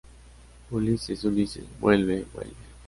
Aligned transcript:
¡Ulises!¡ 0.71 1.23
Ulises, 1.25 1.63
vuelve!¡ 1.79 2.21
vuelve! 2.33 2.55